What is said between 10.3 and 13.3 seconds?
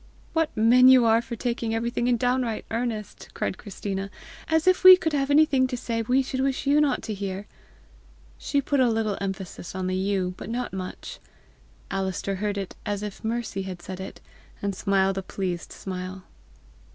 hut not much. Alister heard it as if